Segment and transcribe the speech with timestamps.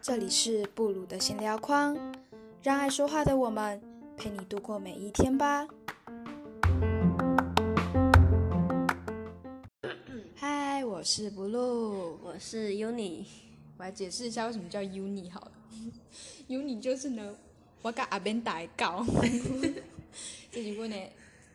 [0.00, 1.94] 这里是布鲁的闲聊框，
[2.62, 3.78] 让爱说话的我们
[4.16, 5.68] 陪你度过每一天吧。
[10.34, 13.26] 嗨，我是布鲁，我是 Uni。
[13.76, 15.52] 我来解释一下为什么叫 Uni 好了。
[16.48, 17.36] Uni 就是呢，
[17.82, 19.04] 我跟阿边打一搞，
[20.50, 20.96] 这是我的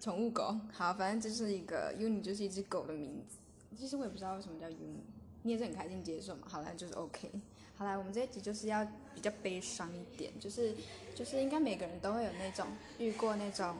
[0.00, 0.56] 宠物狗。
[0.72, 3.36] 好，反正就是一个 Uni，就是一只狗的名字。
[3.76, 5.00] 其实我也不知道为什么叫 Uni，
[5.42, 6.42] 你也是很开心接受嘛？
[6.48, 7.30] 好了，就是 OK。
[7.76, 8.84] 好来，我们这一集就是要
[9.14, 10.74] 比较悲伤一点，就是
[11.14, 12.66] 就是应该每个人都会有那种
[12.98, 13.76] 遇过那种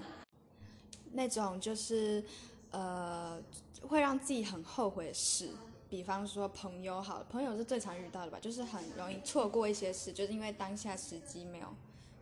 [1.12, 2.22] 那种就是
[2.70, 3.42] 呃
[3.82, 5.50] 会让自己很后悔的事，
[5.90, 11.66] 比方说朋友好，朋友是最常遇到的吧，就是很容易错过一些事，就是因为当下时机没有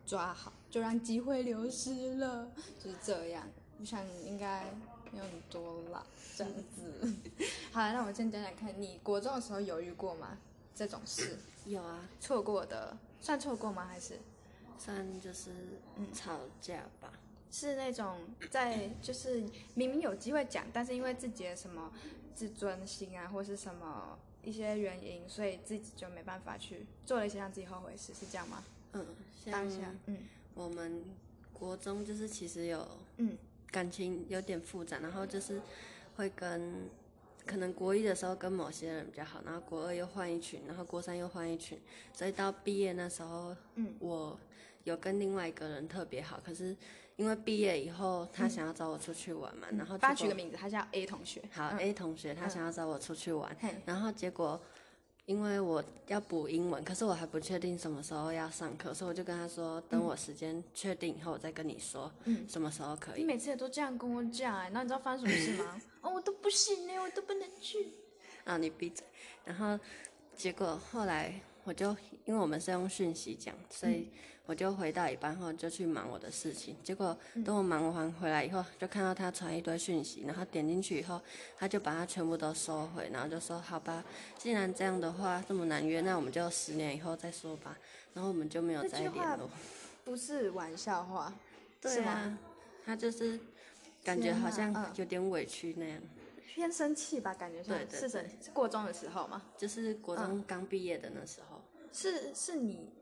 [0.07, 2.51] 抓好，就让机会流失了，
[2.83, 3.47] 就是这样。
[3.79, 4.65] 我想应该
[5.13, 6.05] 没有很多啦，
[6.37, 7.13] 这样子。
[7.73, 10.39] 好了，那我先讲讲看，你国中的时候犹豫过吗？
[10.75, 11.39] 这种事？
[11.67, 13.87] 有啊，错过的算错过吗？
[13.87, 14.19] 还是
[14.79, 15.51] 算就是
[15.97, 17.13] 嗯吵架吧？
[17.51, 18.19] 是那种
[18.51, 19.43] 在就是
[19.75, 21.93] 明明有机会讲，但是因为自己的什么
[22.35, 28.63] 自尊心啊，或是什么一些原因，所以自己就没办法去做了一些让自己后悔的事，是这样吗？
[28.93, 29.07] 嗯，
[29.51, 30.19] 当下嗯，
[30.55, 31.03] 我们
[31.53, 33.37] 国中就是其实有嗯
[33.77, 35.61] 感情有点复杂，然后就是
[36.17, 36.89] 会跟。
[37.49, 41.79] 可能国一的时候跟某些人比较好，然后国二又换一群，然后国三又换一群，
[42.13, 44.37] 所以到毕业那时候，嗯，我
[44.83, 46.77] 有跟另外一个人特别好，可是
[47.15, 54.61] 因为毕业以后他想要找我出去玩嘛，嗯、然后他取个名字，他叫 A 同学，好、嗯、A 同学他想要找我出去玩，嗯、然后结果。
[55.27, 63.21] 因为我要补英文，可是我还不确定什么时候要上课，所以我就跟他说，等我时间确定以后，我再跟你说，嗯，什么时候可以。
[63.21, 65.81] 你每次也都这样跟我讲，哎，那你知道发生什么事吗？
[66.01, 67.89] 哦，我都不行呢，我都不能去。
[68.45, 69.05] 啊，你闭嘴。
[69.45, 69.79] 然后
[70.35, 71.41] 结果后来。
[71.67, 71.91] 我就
[72.25, 74.09] 因为我们是用讯息讲，所以
[74.47, 76.77] 我就回到一半后就去忙我的事情。
[76.85, 81.21] 结果等我忙完回来以后，就看到他传一堆讯息，然后点进去以后，
[81.59, 84.05] 他就把它全部都收回，然后就说：“好吧，
[84.39, 87.77] 既然这样的话这么难约，那我们就十年以后再说吧。”
[88.15, 89.51] 然后我们就没有再联络。
[90.05, 91.35] 不是玩笑话，
[91.83, 92.39] 对啊，
[92.85, 93.41] 他就是
[94.05, 96.01] 感觉好像有点委屈那样。
[96.55, 101.61] 偏生气吧，感觉像是是是过中的时候嘛，就是国中刚毕业的那时候。
[101.93, 102.93] 是是你，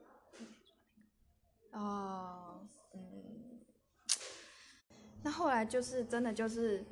[1.72, 2.60] 哦，
[2.94, 3.60] 嗯，
[5.22, 6.84] 那后来就是真的就是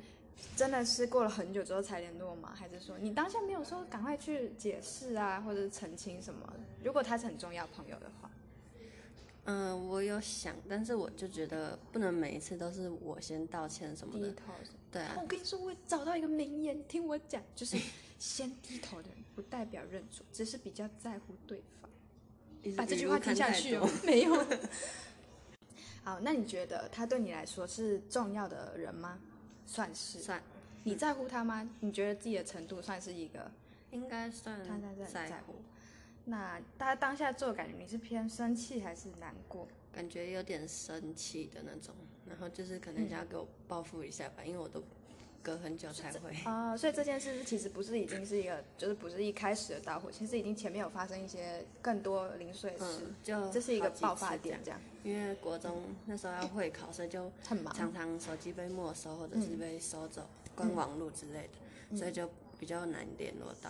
[0.55, 2.53] 真的是过了很久之后才联络吗？
[2.55, 6.53] 还是说你当下没有说赶快去解释啊，或者澄清什么？
[6.83, 8.29] 如果他是很重要朋友的话。
[9.45, 14.29] 嗯，我有想，但是我就觉得不能每一次都是我先道歉什么的。
[14.29, 14.53] 低头。
[14.91, 15.17] 对啊。
[15.21, 17.77] 我跟你说，我找到一个名言，听我讲，就是
[18.17, 21.89] 先低头的人不代表认错，只是比较在乎对方。
[22.77, 23.89] 把这句话听下去哦。
[24.05, 24.33] 没有。
[26.05, 29.19] 好，那你觉得他对你来说是重要的人吗？
[29.65, 30.19] 算是。
[30.19, 30.41] 算。
[30.85, 31.69] 你在乎他吗？
[31.81, 33.51] 你觉得自己的程度算是一个？
[33.91, 34.65] 应该算。
[34.65, 35.55] 他在在在乎。
[36.25, 39.67] 那大家当下做的感觉，你是偏生气还是难过？
[39.91, 41.93] 感觉有点生气的那种，
[42.27, 44.81] 然后就是可能想要给我报复一下吧，嗯、因为我都
[45.43, 46.31] 隔很久才会。
[46.45, 54.79] 啊、呃，所以这 件事其实不是已经是一个，就是不是一开始的导火，其实已经前面有发生一些更多零碎事，嗯、就这是一个爆发点这样。
[55.03, 61.49] 因为国中那时候要会考，所以就 很忙常常手机被没收或者是被收走，关、嗯、网络之类的，
[61.89, 63.69] 嗯、所以就比较难联络到。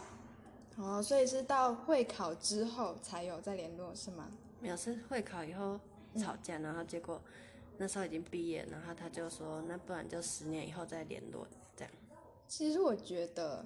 [0.77, 4.31] 哦，所以是到会考之后才有再联络是吗？
[4.59, 5.79] 没有，是会考以后
[6.17, 7.21] 吵架，嗯、然后结果
[7.77, 11.93] 那时候已经毕业，然后他就说，那不然就十年以后再联络这样。
[12.47, 13.63] 其实我觉得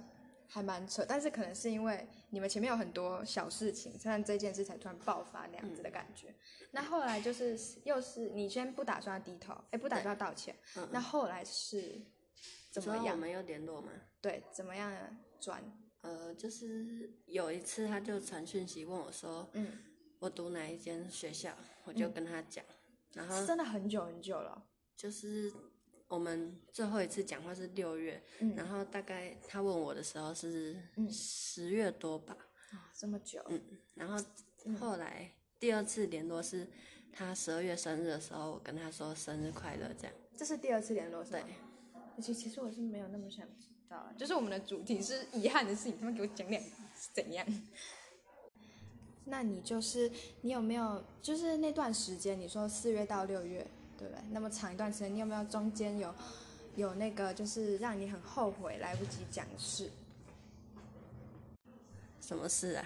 [0.48, 6.30] 还蛮扯，但是可能是因为你们前面有很多小事情，虽然这件事才突然爆发那样子的感觉。
[6.30, 12.02] 嗯、那后来就是又是你先不打算低头，哎，不打算道歉，嗯、那后来是
[12.70, 13.16] 怎么样？
[13.16, 13.92] 我们有联络吗？
[14.22, 14.92] 对，怎么样
[15.40, 15.64] 转？
[16.08, 19.68] 呃，就是有一次，他就传讯息问我说：“嗯，
[20.20, 22.64] 我读哪一间学校？”我就跟他讲，
[23.14, 24.66] 然后真的很久很久了。
[24.96, 25.52] 就是
[26.08, 30.78] 我们最后一次讲话是六月，嗯，然后大概他问我的时候是
[31.10, 32.38] 十月多吧。
[32.72, 33.44] 啊，这么久。
[33.50, 33.62] 嗯，
[33.96, 34.18] 然后
[34.80, 36.66] 后来第二次联络是
[37.12, 40.14] 他十二月生日的时候，我跟他说生日快乐，这样。
[40.38, 41.22] 这是第二次联络？
[41.24, 41.44] 对。
[42.22, 43.46] 其其实我是没有那么想。
[44.18, 47.46] 就是我们的主题是遗憾的事情，他们给我讲两是怎样？
[49.26, 50.12] 那你就是
[50.42, 53.66] 你有没有就是那段时间，你说四月到六月，
[53.98, 54.24] 对不对？
[54.32, 56.14] 那么长一段时间，你有没有中间有
[56.76, 59.92] 有那个就是让你很后悔来不及讲的事？
[62.22, 62.86] 什么事啊？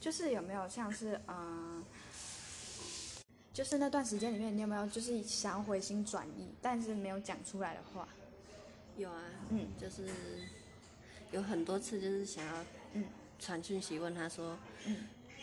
[0.00, 1.36] 就是有没有像是嗯、
[1.76, 1.84] 呃，
[3.52, 8.08] 就是那段时间里面，你有没有就是想要回心转意，但是没有讲出来的话？
[8.96, 10.08] 有啊，嗯，就是
[11.30, 12.52] 有很多次就是想要
[12.94, 13.04] 嗯
[13.38, 14.56] 传讯息问他说
[14.86, 14.96] 嗯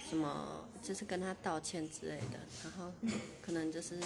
[0.10, 2.92] 什么，就是跟他道歉之类的，然后
[3.42, 4.00] 可能就是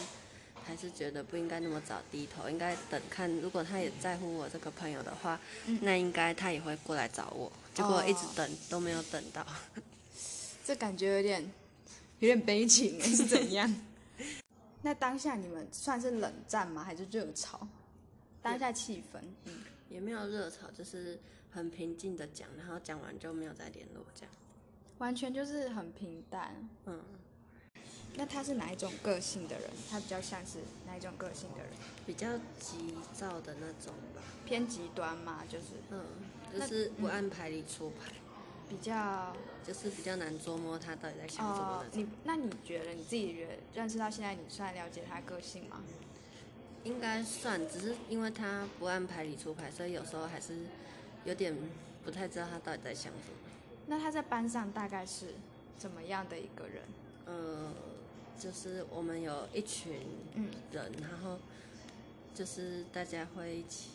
[0.66, 5.40] 还是觉得不应该那么早低头，应该等看，如果他也在乎我这个朋友的话，
[5.82, 9.46] 那应该他也会过来找我，结果一直等都没有等到。
[10.66, 11.44] 这感觉有点
[12.20, 13.74] 有点悲情哎，是怎样？
[14.82, 16.84] 那当下你们算是冷战吗？
[16.84, 17.68] 还是热吵？
[18.44, 21.18] 当下气氛，嗯，也没有热吵，就是
[21.50, 24.32] 很平静的讲，然后讲完就没有再联络，这样。
[25.00, 26.54] 完全就是很平淡。
[26.86, 27.02] 嗯。
[28.16, 29.68] 那他是哪一种个性的人？
[29.90, 31.68] 他比较像是哪一种个性的人？
[32.06, 32.28] 比较
[32.60, 34.22] 急躁的那种吧。
[34.46, 35.68] 偏极端嘛，就是。
[35.90, 36.04] 嗯。
[36.54, 38.12] 就是不按牌理出牌。
[38.70, 39.36] 比较
[39.66, 41.80] 就是比较难捉摸他到底在想什么。
[41.82, 45.82] 哦，你那你觉得你自己觉得认识到现在，你算了解他个性吗？
[46.84, 50.56] 应该算，只是因为他不按牌理出牌，所以有时候还是
[51.26, 51.56] 有点
[52.04, 53.52] 不太知道他到底在想什么。
[53.88, 55.34] 那他在班上大概是
[55.78, 56.84] 怎么样的一个人？
[57.26, 57.72] 呃，
[58.40, 59.94] 就是我们有一群
[60.74, 61.40] 人，嗯，然后
[62.34, 63.90] 就是大家会一起，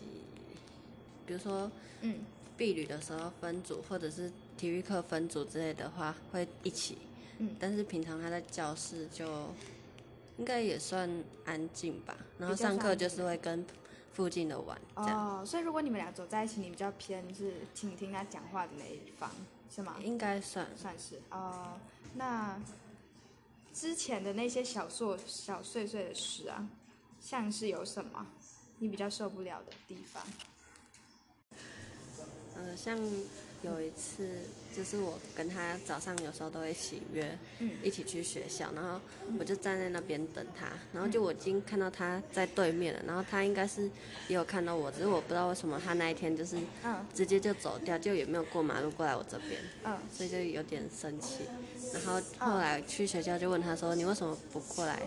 [1.26, 1.70] 比如说，
[2.00, 2.20] 嗯，
[2.56, 4.30] 毕旅的时候分组，或者是。
[4.58, 6.98] 体育课分组之类的话会一起，
[7.38, 9.54] 嗯，但是平常他在教室就
[10.38, 12.16] 应该也算安静吧。
[12.38, 13.66] 然后上课就是会跟
[14.12, 15.40] 附近的玩这样。
[15.40, 19.30] 哦，所以如果你们俩走在一起，你比较偏是倾听他讲话的那一方，
[19.70, 19.96] 是吗？
[20.02, 21.78] 应该算算是哦。
[22.14, 22.58] 那
[23.74, 26.68] 之前的那些小碎小碎碎的事啊，
[27.20, 28.26] 像是有什么
[28.78, 30.22] 你比较受不了的地方？
[32.56, 32.98] 呃，像。
[33.62, 34.28] 有一次，
[34.74, 39.00] 就是我跟他早上有时候都会一起约，嗯，一起去学校，然后
[39.38, 43.90] 我就站在那边等他，然后就我已经看到他在对面了，然后他应该是
[44.28, 46.56] 也有看到我，只是我不知道为什么他那一天就是，
[47.12, 51.42] 直接就走掉，就也没有过马路过来我这边，嗯，所以就有点生气，
[51.92, 55.02] 然后后来去学校就问他说，你为什么不过来？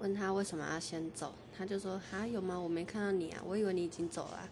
[0.00, 2.58] 问他为什么要先走，他就说啊，有吗？
[2.58, 4.48] 我没看到你啊，我以为你已经走了，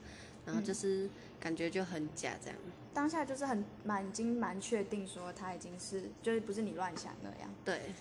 [0.49, 1.09] 然后就是。
[1.41, 2.59] 感觉就很假，这样。
[2.93, 7.49] 当下就是很蛮已经蛮确定说他已经是，就是不是你乱想那样。
[7.65, 7.93] 对，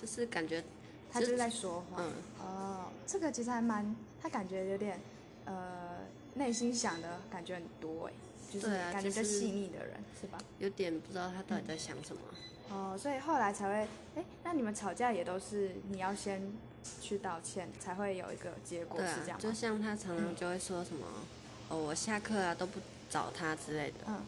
[0.00, 0.64] 就是感觉
[1.12, 2.02] 他就是在说谎。
[2.02, 2.12] 嗯。
[2.40, 4.98] 哦，这个其实还蛮，他感觉有点，
[5.44, 5.98] 呃，
[6.36, 8.12] 内心想的感觉很多哎，
[8.50, 10.38] 就是感觉细腻的人，是，是吧？
[10.58, 12.22] 有点不知道他到底在想什么。
[12.70, 12.94] 嗯。
[12.94, 16.40] 哦，所以后来才会，哎，那你们吵架也都是你要先
[17.02, 19.38] 去道歉，才会有一个结果，是这样吗？
[19.38, 21.06] 就像他常常就会说什么。
[21.14, 21.22] 嗯
[21.68, 22.78] 哦，我下课啊都不
[23.10, 24.22] 找他之类的，嗯，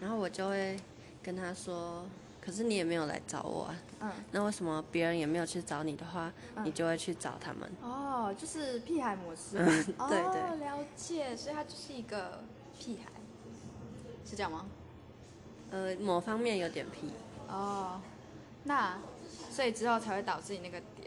[0.00, 0.78] 然后我就会
[1.22, 2.04] 跟他说，
[2.40, 7.70] 可是你也没有来找我啊，嗯，那为什么别人也没有去找你的话，嗯，你就会去找他们？
[7.82, 12.42] 哦，就是屁孩模式，嗯，对对，哦，了解，所以他就是一个
[12.78, 13.10] 屁孩，
[14.28, 14.66] 是这样吗？
[15.70, 17.10] 呃，某方面有点屁。
[17.48, 18.00] 哦，
[18.64, 18.98] 那
[19.50, 20.99] 所以之后才会导致你那个点。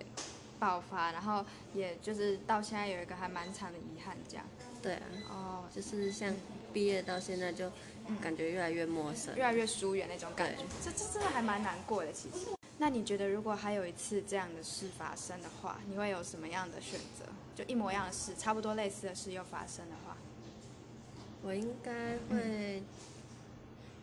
[0.63, 4.45] 爆发，然后也就是到现在有一个还蛮长的遗憾，这样。
[4.81, 5.01] 对啊。
[5.30, 6.33] 哦，就是像
[6.71, 7.69] 毕业到现在就
[8.21, 10.64] 感觉越来越陌生，越来越疏远那种感觉。
[10.81, 12.47] 这这真的还蛮难过的，其实。
[12.78, 17.26] 那你觉得如果还有一次这样的事发生的话，你会有什么样的选择？
[17.56, 20.16] 就一模一样的事，差不多类似的事又发生的话，
[21.42, 21.92] 我应该
[22.30, 22.80] 会。
[22.80, 22.83] 嗯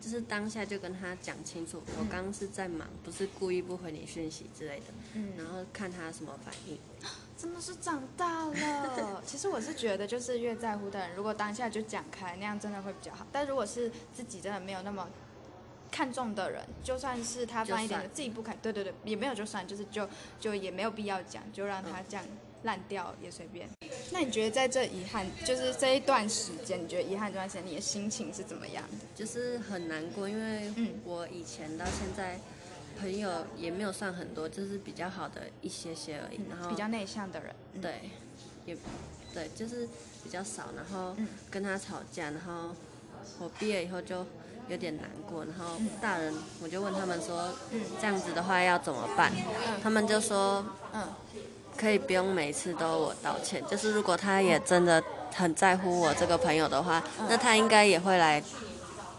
[0.01, 4.85] 就是当下就跟他讲清楚，我刚刚是在忙，不是故意不回你讯息之类的。
[5.15, 6.79] 嗯，然后看他什么反应。
[7.37, 9.23] 真的是长大了。
[9.25, 13.27] 其实我是觉得，就是越在乎的人，如果当下就讲开，那样真的会比较好。
[13.31, 15.09] 但如果是自己真的没有那么
[15.91, 22.25] 看重的人，就算是他放一点的，自己不看，对对对，也没有就算，就是就就也没有必要讲，就让他这样。
[22.27, 23.69] 嗯烂掉也随便。
[24.13, 29.07] 那你觉得在这遗憾，就是这一段时间，你觉得遗憾这段时间，你的心情是怎么样的？
[29.15, 30.73] 就是很难过，因为
[31.05, 32.39] 我以前到现在
[32.99, 36.41] 朋友也没有算很多，就是比较好的一些些而已。
[36.49, 38.11] 然后比较内向的人，对，
[38.67, 38.77] 也
[39.33, 39.89] 对，就是
[40.25, 40.71] 比较少。
[40.75, 41.15] 然后
[41.51, 42.75] 跟他吵架，然后
[43.39, 44.27] 我毕业以后就
[44.69, 45.45] 有点难过。
[45.45, 47.55] 然后大人，我就问他们说，
[48.01, 49.33] 这样子的话要怎么办？
[49.81, 51.07] 他们就说，嗯。
[51.81, 55.03] 可以不用每次都我道歉，就是如果他也真的
[55.35, 58.43] 很在乎我这个朋友的话，嗯、那他应该也会来，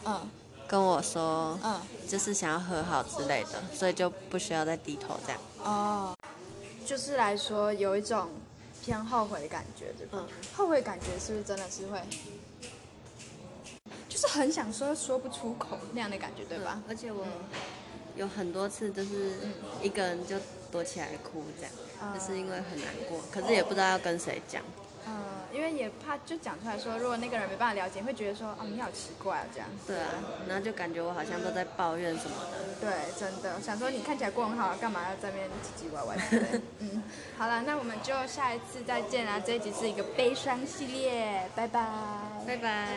[0.06, 0.30] 嗯，
[0.68, 5.41] 跟我说，嗯，就是想要和好之类的，所以就不需要再低头这样。
[5.63, 6.15] 哦，
[6.86, 8.30] 就是来说有一种
[8.84, 10.20] 偏后悔的感觉，对吧？
[10.22, 10.27] 嗯。
[10.56, 12.00] 后悔感觉是不是真的是会，
[14.08, 16.74] 就是很想说说不出口那样的感觉，对吧？
[16.75, 17.25] 嗯、而且我
[18.15, 19.34] 有很多次就是
[19.82, 20.36] 一个人就
[20.72, 24.62] 躲起来哭，这样，嗯、就是因为很难过，可是也不知道要跟谁讲。
[25.54, 29.68] 因为也怕就讲出来说，如果那个人没办法了解，会觉得说，哦，你好奇怪啊，这样。
[29.86, 30.08] 对啊，
[30.48, 32.58] 然后就感觉我好像都在抱怨什么的。
[32.80, 36.62] 对，真的想说你看起来过很好，干嘛要在那边唧唧歪歪的？
[36.80, 37.04] 嗯，
[37.38, 39.42] 好了，那我们就下一次再见啦。
[39.46, 41.86] 这一集是一个悲伤系列，拜拜，
[42.48, 42.88] 拜拜。